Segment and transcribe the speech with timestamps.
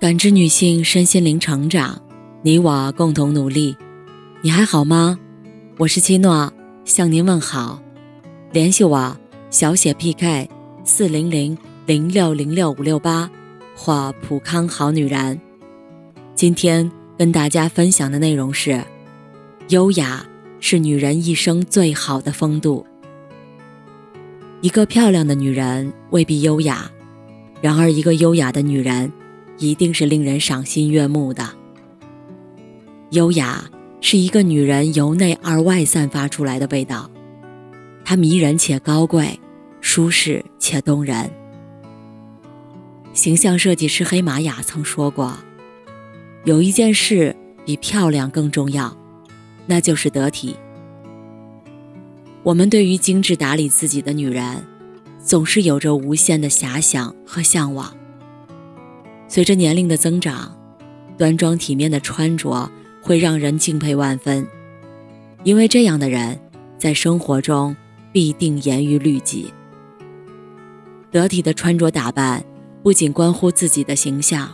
[0.00, 2.00] 感知女性身心灵成长，
[2.42, 3.76] 你我共同努力。
[4.42, 5.18] 你还好吗？
[5.76, 6.52] 我是七诺，
[6.84, 7.82] 向您问好。
[8.52, 9.16] 联系我
[9.50, 10.48] 小写 PK
[10.84, 13.28] 四零零零六零六五六八
[13.74, 15.40] 或普康好女人。
[16.36, 16.88] 今天
[17.18, 18.80] 跟大家分享的内容是：
[19.70, 20.24] 优雅
[20.60, 22.86] 是女人一生最好的风度。
[24.60, 26.88] 一个漂亮的女人未必优雅，
[27.60, 29.12] 然而一个优雅的女人。
[29.58, 31.48] 一定是令人赏心悦目的。
[33.10, 33.64] 优雅
[34.00, 37.10] 是一个女人由内而外散发出来的味道，
[38.04, 39.38] 它迷人且高贵，
[39.80, 41.30] 舒适且动人。
[43.12, 45.36] 形象设计师黑玛雅曾说过
[46.44, 48.96] ：“有一件事比漂亮更重要，
[49.66, 50.54] 那就是得体。”
[52.44, 54.64] 我们对于精致打理自己的女人，
[55.18, 57.92] 总是有着无限的遐想和向往。
[59.28, 60.56] 随着年龄的增长，
[61.18, 62.70] 端庄体面的穿着
[63.02, 64.46] 会让人敬佩万分，
[65.44, 66.40] 因为这样的人
[66.78, 67.76] 在生活中
[68.10, 69.52] 必定严于律己。
[71.10, 72.42] 得体的穿着打扮
[72.82, 74.50] 不仅关乎自己的形象，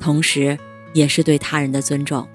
[0.00, 0.58] 同时
[0.92, 2.26] 也是对他人的尊重。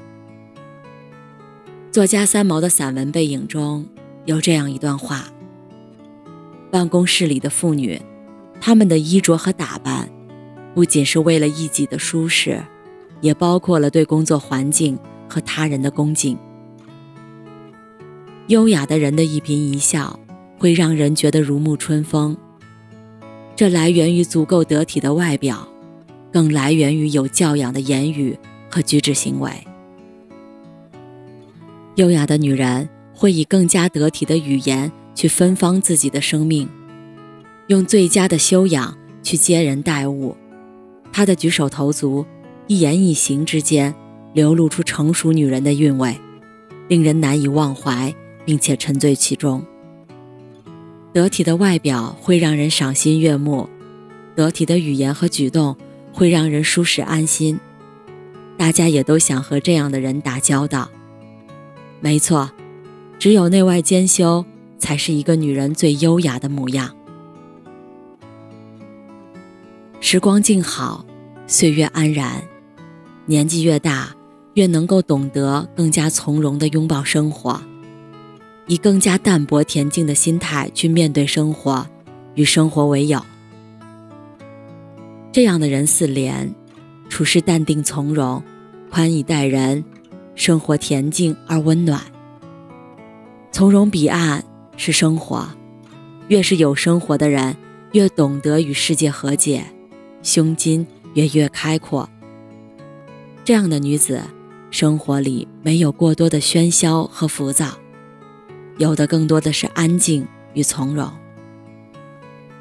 [1.91, 3.85] 作家三毛的散文《背影》中
[4.25, 5.25] 有这样一段话：
[6.71, 8.01] 办公室里的妇女，
[8.61, 10.09] 她们的衣着和打扮。
[10.73, 12.63] 不仅是为了一己的舒适，
[13.21, 14.97] 也包括了对工作环境
[15.29, 16.37] 和他人的恭敬。
[18.47, 20.19] 优雅的人的一颦一笑，
[20.57, 22.35] 会让人觉得如沐春风。
[23.55, 25.67] 这来源于足够得体的外表，
[26.31, 28.37] 更来源于有教养的言语
[28.69, 29.51] 和举止行为。
[31.95, 36.67] 优雅的女人会以更加得体的语言去芬芳自己的生命，
[37.67, 40.35] 用最佳的修养去接人待物。
[41.13, 42.25] 她的举手投足、
[42.65, 43.93] 一言一行之间，
[44.33, 46.19] 流露出成熟女人的韵味，
[46.87, 49.63] 令人难以忘怀，并且沉醉其中。
[51.13, 53.69] 得体的外表会让人赏心悦目，
[54.35, 55.77] 得体的语言和举动
[56.11, 57.59] 会让人舒适安心。
[58.57, 60.89] 大家也都想和这样的人打交道。
[61.99, 62.49] 没错，
[63.19, 64.43] 只有内外兼修，
[64.79, 66.95] 才是一个女人最优雅的模样。
[70.05, 71.05] 时光静好，
[71.47, 72.43] 岁月安然。
[73.25, 74.13] 年纪越大，
[74.53, 77.57] 越能够懂得更加从容地拥抱生活，
[78.67, 81.87] 以更加淡泊恬静的心态去面对生活，
[82.35, 83.23] 与生活为友。
[85.31, 86.53] 这样的人似莲，
[87.07, 88.43] 处事淡定从容，
[88.91, 89.85] 宽以待人，
[90.35, 92.01] 生活恬静而温暖。
[93.53, 94.43] 从容彼岸
[94.75, 95.47] 是生活，
[96.27, 97.55] 越是有生活的人，
[97.93, 99.63] 越懂得与世界和解。
[100.23, 102.09] 胸襟也越开阔。
[103.45, 104.21] 这样的女子，
[104.71, 107.77] 生活里没有过多的喧嚣和浮躁，
[108.77, 111.11] 有的更多的是安静与从容。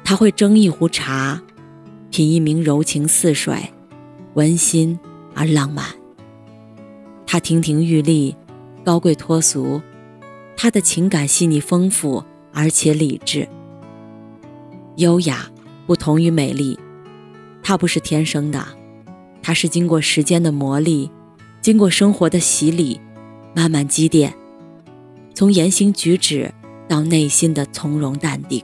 [0.03, 1.41] 她会斟一壶茶，
[2.11, 3.71] 品一名柔情似水，
[4.33, 4.99] 温馨
[5.33, 5.85] 而浪漫。
[7.25, 8.35] 她亭亭玉立，
[8.83, 9.81] 高贵脱俗。
[10.57, 13.47] 她的情感细腻丰富，而且理智。
[14.97, 15.49] 优雅
[15.87, 16.77] 不同于美丽。
[17.63, 18.63] 它不是天生的，
[19.41, 21.09] 它是经过时间的磨砺，
[21.61, 22.99] 经过生活的洗礼，
[23.55, 24.33] 慢慢积淀，
[25.33, 26.53] 从言行举止
[26.87, 28.61] 到内心的从容淡定。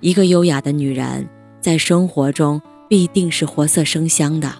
[0.00, 1.26] 一个优雅的女人，
[1.60, 4.52] 在生活中必定是活色生香的，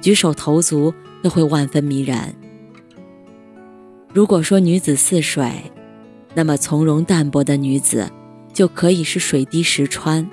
[0.00, 2.34] 举手投足都会万分迷人。
[4.14, 5.52] 如果说女子似水，
[6.34, 8.10] 那么从容淡泊的女子，
[8.54, 10.28] 就可以是水滴石穿。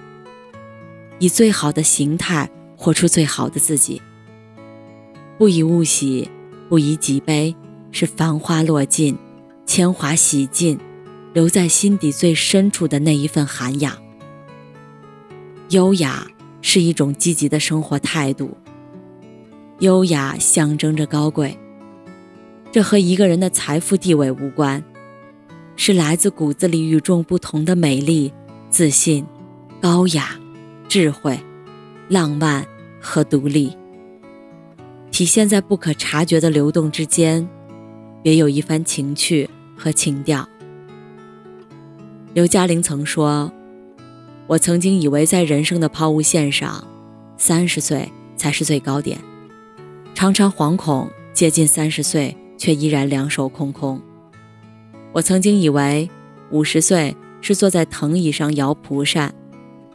[1.25, 2.47] 以最好的形态
[2.78, 4.00] 活出最好的自己。
[5.40, 6.30] 不以物喜，
[6.69, 7.56] 不以己悲，
[7.91, 9.18] 是繁花落尽，
[9.66, 10.80] 铅华洗尽，
[11.34, 13.97] 留在心底最深处的那一份涵养。
[15.69, 16.28] 优雅
[16.62, 18.56] 是一种积极的生活态度。
[19.79, 21.58] 优雅象征着高贵，
[22.72, 24.84] 这和一个人的财富地位无关，
[25.76, 28.32] 是来自骨子里与众不同的美丽、
[28.70, 29.26] 自信、
[29.82, 30.40] 高雅。
[30.87, 31.40] 智慧、
[32.08, 32.66] 浪漫
[33.02, 33.76] 和独立，
[35.11, 37.47] 体现在不可察觉的流动之间，
[38.22, 40.47] 别有一番情趣和情调。
[42.34, 43.52] 刘嘉玲曾说
[44.47, 46.85] ：“我曾经以为在人生的抛物线上，
[47.38, 49.20] 三十岁才是最高点，
[50.14, 54.02] 常常惶恐接近三十岁，却依然两手空空。
[55.11, 56.09] 我曾经以为
[56.52, 59.34] 五十岁是坐在藤椅上摇蒲扇。”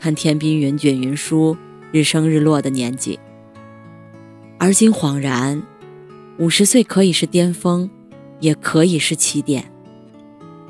[0.00, 1.55] 看天边云卷云舒，
[1.93, 3.20] 日升日落的年纪，
[4.58, 5.62] 而今恍然，
[6.38, 7.91] 五十岁可以是巅峰，
[8.41, 9.70] 也可以是起点。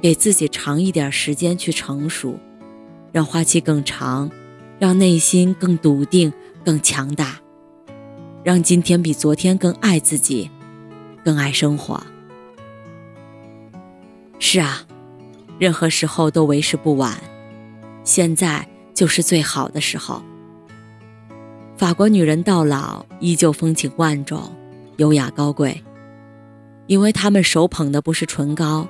[0.03, 2.41] 给自己长一点时间去成熟，
[3.12, 4.29] 让花期更长，
[4.81, 6.33] 让内心更笃定、
[6.65, 7.38] 更强大，
[8.43, 10.50] 让今天比昨天更爱自己，
[11.25, 12.03] 更爱生活。
[14.41, 14.85] 是啊，
[15.59, 17.23] 任何时候都为时不晚，
[18.03, 18.67] 现在
[19.00, 20.23] 就是最好的时候。
[21.79, 24.55] 法国女人到老依旧风情万种、
[24.99, 25.82] 优雅高贵，
[26.87, 28.87] 因为她们手捧的不是唇膏。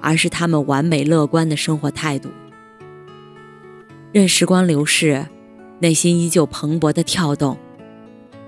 [0.00, 2.28] 而是她们完美乐观的生活态度。
[4.12, 5.24] 任时光流逝，
[5.78, 7.56] 内心依旧蓬勃的跳动。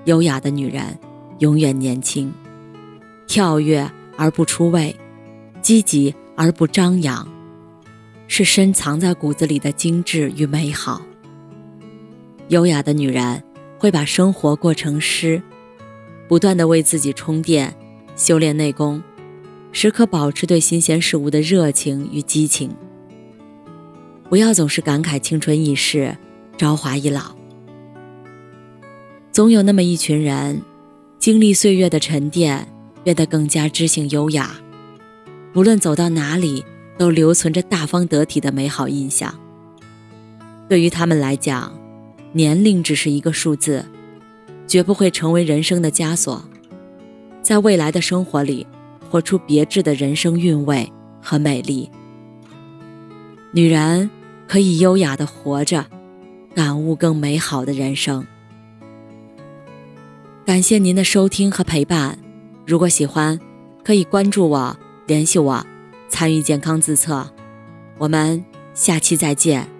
[0.07, 0.99] 优雅的女人
[1.39, 2.35] 永远年轻，
[3.29, 3.89] 跳跃
[4.19, 4.95] 而不出位，
[5.63, 7.27] 积极而不张扬，
[8.29, 11.03] 是深藏在骨子里的精致与美好。
[12.49, 13.43] 优雅的女人
[13.79, 15.43] 会把生活过成诗，
[16.29, 17.75] 不断的为自己充电，
[18.15, 19.03] 修炼内功。
[19.73, 22.71] 时刻保持对新鲜事物的热情与激情，
[24.31, 26.17] 不要总是感慨青春易逝，
[26.57, 27.37] 朝华易老。
[29.33, 30.63] 总有那么一群人，
[31.19, 32.67] 经历岁月的沉淀，
[33.05, 34.53] 变得更加知性优雅，
[35.55, 36.65] 无论走到哪里，
[36.97, 39.35] 都留存着大方得体的美好印象。
[40.69, 41.73] 对于他们来讲，
[42.33, 43.85] 年龄只是一个数字，
[44.67, 46.45] 绝不会成为人生的枷锁。
[47.43, 48.67] 在未来的生活里。
[49.09, 51.89] 活出别致的人生韵味和美丽。
[53.53, 54.11] 女人
[54.49, 55.87] 可以优雅的活着，
[56.57, 58.27] 感悟更美好的人生。
[60.45, 62.19] 感谢您的收听和陪伴。
[62.67, 63.39] 如果喜欢，
[63.85, 64.77] 可以关注我，
[65.07, 65.65] 联系我，
[66.09, 67.29] 参与健康自测。
[67.99, 68.45] 我们
[68.75, 69.76] 下期再见。